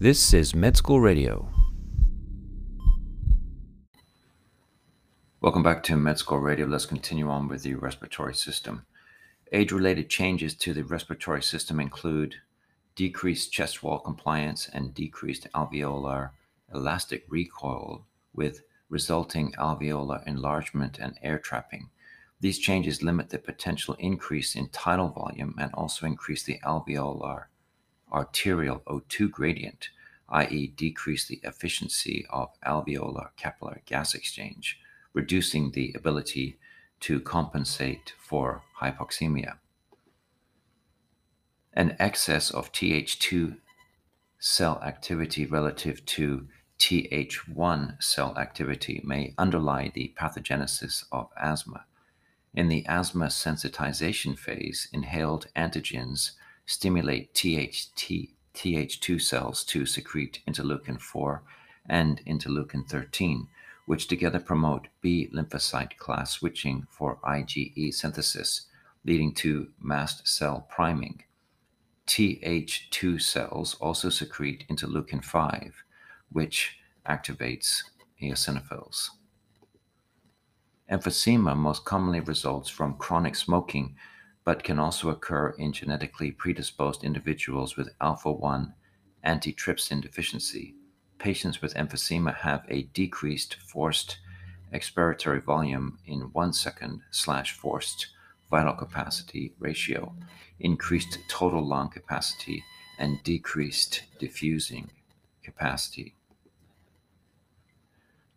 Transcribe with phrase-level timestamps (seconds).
[0.00, 1.48] This is Med School Radio.
[5.40, 6.66] Welcome back to Med School Radio.
[6.66, 8.86] Let's continue on with the respiratory system.
[9.52, 12.36] Age related changes to the respiratory system include
[12.94, 16.30] decreased chest wall compliance and decreased alveolar
[16.72, 21.90] elastic recoil with resulting alveolar enlargement and air trapping.
[22.38, 27.46] These changes limit the potential increase in tidal volume and also increase the alveolar
[28.12, 29.90] arterial O2 gradient,
[30.28, 34.78] i.e., decrease the efficiency of alveolar capillary gas exchange,
[35.12, 36.58] reducing the ability
[37.00, 39.58] to compensate for hypoxemia.
[41.72, 43.58] An excess of Th2
[44.38, 46.48] cell activity relative to
[46.78, 51.84] Th1 cell activity may underlie the pathogenesis of asthma.
[52.54, 56.32] In the asthma sensitization phase, inhaled antigens
[56.68, 61.42] stimulate THT, Th2 cells to secrete interleukin 4
[61.88, 63.48] and interleukin 13,
[63.86, 68.66] which together promote B lymphocyte class switching for IgE synthesis,
[69.06, 71.22] leading to mast cell priming.
[72.06, 75.82] Th2 cells also secrete interleukin 5,
[76.30, 76.76] which
[77.08, 77.82] activates
[78.20, 79.08] eosinophils.
[80.92, 83.96] Emphysema most commonly results from chronic smoking,
[84.48, 88.72] but can also occur in genetically predisposed individuals with alpha 1
[89.22, 90.74] antitrypsin deficiency.
[91.18, 94.16] Patients with emphysema have a decreased forced
[94.72, 98.06] expiratory volume in one second slash forced
[98.48, 100.14] vital capacity ratio,
[100.58, 102.64] increased total lung capacity,
[102.98, 104.90] and decreased diffusing
[105.42, 106.14] capacity.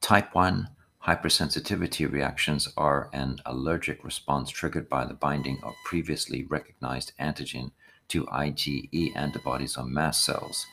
[0.02, 0.68] Type 1
[1.06, 7.72] hypersensitivity reactions are an allergic response triggered by the binding of previously recognized antigen
[8.08, 10.68] to IgE antibodies on mast cells.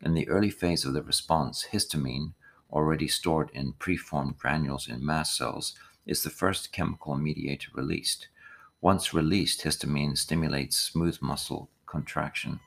[0.00, 2.32] In the early phase of the response, histamine,
[2.70, 5.74] already stored in preformed granules in mast cells,
[6.06, 8.28] is the first chemical mediator released.
[8.80, 12.60] Once released, histamine stimulates smooth muscle contraction,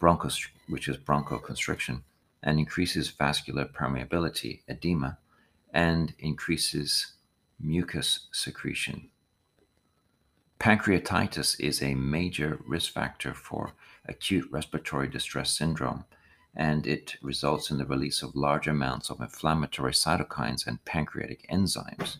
[0.00, 2.02] bronchos- which is bronchoconstriction,
[2.42, 5.18] and increases vascular permeability, edema,
[5.72, 7.14] and increases
[7.58, 9.08] mucus secretion.
[10.60, 13.72] Pancreatitis is a major risk factor for
[14.06, 16.04] acute respiratory distress syndrome,
[16.54, 22.18] and it results in the release of large amounts of inflammatory cytokines and pancreatic enzymes,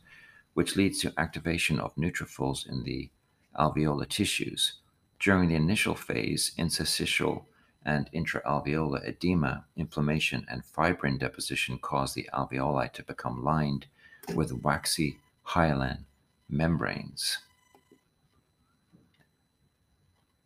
[0.55, 3.11] which leads to activation of neutrophils in the
[3.59, 4.75] alveolar tissues.
[5.21, 7.47] During the initial phase, interstitial
[7.85, 13.87] and intraalveolar edema, inflammation, and fibrin deposition cause the alveoli to become lined
[14.35, 16.05] with waxy hyaline
[16.49, 17.39] membranes.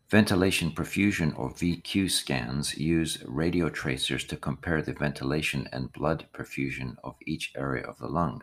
[0.08, 6.97] Ventilation perfusion or VQ scans use radio tracers to compare the ventilation and blood perfusion
[7.03, 8.41] of each area of the lung.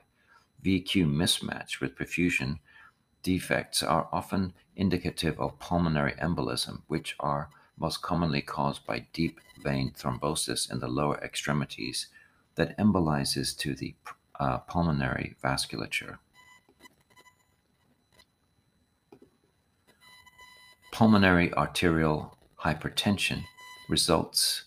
[0.61, 2.59] VQ mismatch with perfusion
[3.23, 9.91] defects are often indicative of pulmonary embolism, which are most commonly caused by deep vein
[9.97, 12.07] thrombosis in the lower extremities
[12.55, 13.95] that embolizes to the
[14.39, 16.17] uh, pulmonary vasculature.
[20.91, 23.43] Pulmonary arterial hypertension
[23.89, 24.65] results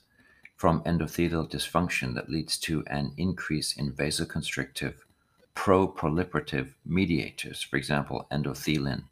[0.56, 4.94] from endothelial dysfunction that leads to an increase in vasoconstrictive
[5.54, 9.04] pro-proliferative mediators, for example, endothelin,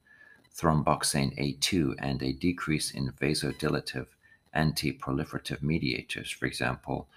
[0.57, 4.07] thromboxane A2, and a decrease in vasodilative
[4.53, 7.09] anti-proliferative mediators, for example,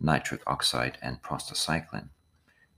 [0.00, 2.08] nitric oxide and prostacyclin.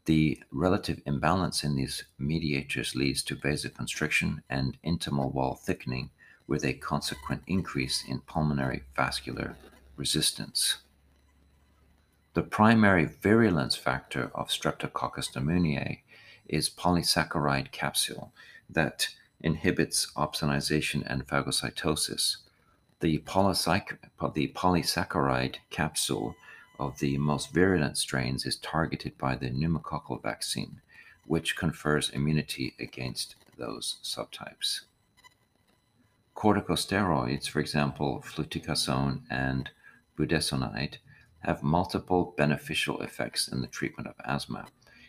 [0.07, 6.11] The relative imbalance in these mediators leads to vasoconstriction and intimal wall thickening
[6.47, 9.57] with a consequent increase in pulmonary vascular
[9.97, 10.79] resistance.
[12.35, 16.01] The primary virulence factor of Streptococcus pneumoniae
[16.47, 18.33] is polysaccharide capsule
[18.69, 19.09] that
[19.45, 22.39] inhibits opsonization and phagocytosis.
[23.01, 23.99] The, polysac-
[24.35, 26.35] the polysaccharide capsule
[26.81, 30.81] of the most virulent strains is targeted by the pneumococcal vaccine,
[31.27, 34.81] which confers immunity against those subtypes.
[36.35, 39.71] Corticosteroids, for example, fluticasone and
[40.19, 40.97] budesonide,
[41.41, 44.67] have multiple beneficial effects in the treatment of asthma.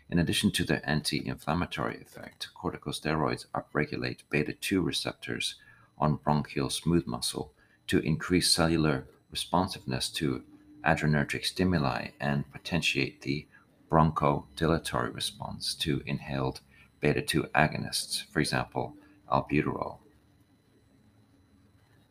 [0.10, 5.56] In addition to their anti inflammatory effect, corticosteroids upregulate beta 2 receptors
[5.98, 7.54] on bronchial smooth muscle
[7.88, 10.44] to increase cellular responsiveness to
[10.84, 13.48] adrenergic stimuli and potentiate the
[13.90, 16.62] bronchodilatory response to inhaled
[17.00, 18.96] beta 2 agonists, for example,
[19.32, 19.98] albuterol.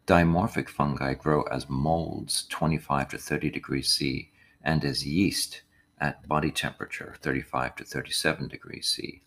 [0.06, 4.30] Dimorphic fungi grow as molds 25 to 30 degrees C
[4.62, 5.62] and as yeast
[6.00, 9.22] at body temperature 35 to 37 degrees C.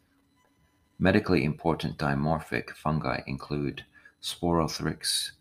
[1.00, 3.86] Medically important dimorphic fungi include
[4.22, 5.32] Sporothrix,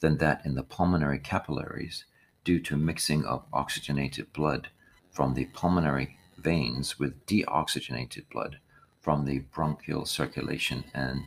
[0.00, 2.04] than that in the pulmonary capillaries
[2.44, 4.68] due to mixing of oxygenated blood
[5.10, 8.58] from the pulmonary veins with deoxygenated blood
[9.00, 11.24] from the bronchial circulation and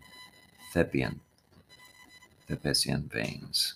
[0.74, 1.20] Thebesian,
[2.50, 3.76] Thebesian veins.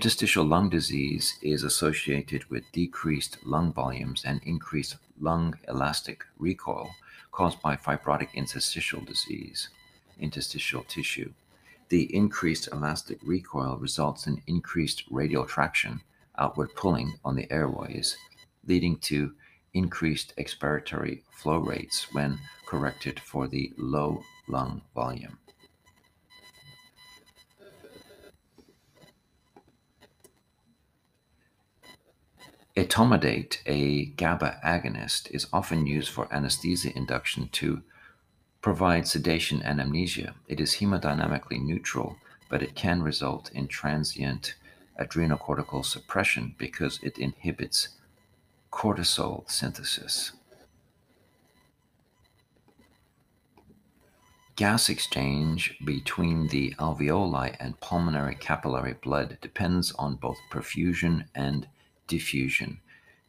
[0.00, 6.88] Interstitial lung disease is associated with decreased lung volumes and increased lung elastic recoil
[7.32, 9.68] caused by fibrotic interstitial disease,
[10.18, 11.30] interstitial tissue.
[11.90, 16.00] The increased elastic recoil results in increased radial traction,
[16.38, 18.16] outward pulling on the airways,
[18.66, 19.34] leading to
[19.74, 25.36] increased expiratory flow rates when corrected for the low lung volume.
[32.80, 37.82] Etomidate, a GABA agonist, is often used for anesthesia induction to
[38.62, 40.34] provide sedation and amnesia.
[40.48, 42.16] It is hemodynamically neutral,
[42.48, 44.54] but it can result in transient
[44.98, 47.90] adrenocortical suppression because it inhibits
[48.72, 50.32] cortisol synthesis.
[54.56, 61.68] Gas exchange between the alveoli and pulmonary capillary blood depends on both perfusion and
[62.10, 62.80] diffusion.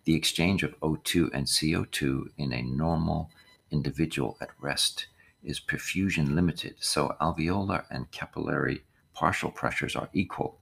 [0.06, 3.30] The exchange of O2 and CO2 in a normal
[3.70, 5.06] individual at rest
[5.44, 8.84] is perfusion limited, so alveolar and capillary
[9.14, 10.58] partial pressures are equal.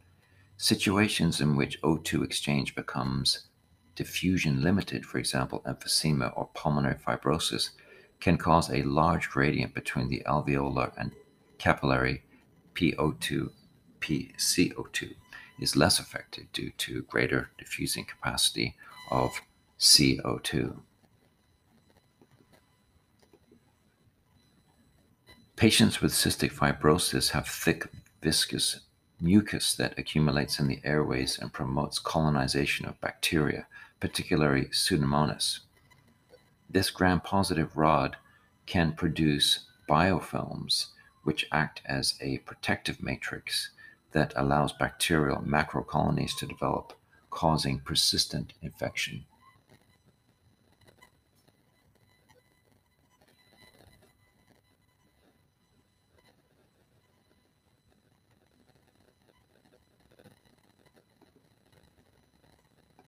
[0.58, 3.48] Situations in which O2 exchange becomes
[3.96, 7.70] diffusion limited, for example, emphysema or pulmonary fibrosis,
[8.20, 11.14] can cause a large gradient between the alveolar and
[11.58, 12.24] capillary
[12.76, 13.50] PO2
[14.02, 15.16] PCO2
[15.60, 18.76] is less affected due to greater diffusing capacity
[19.12, 19.42] of
[19.80, 20.80] CO2.
[25.56, 27.88] Patients with cystic fibrosis have thick,
[28.22, 28.82] viscous
[29.20, 33.68] mucus that accumulates in the airways and promotes colonization of bacteria,
[34.00, 35.60] particularly Pseudomonas.
[36.70, 38.16] This gram positive rod
[38.66, 40.88] can produce biofilms,
[41.24, 43.72] which act as a protective matrix
[44.12, 46.94] that allows bacterial macrocolonies to develop,
[47.30, 49.26] causing persistent infection.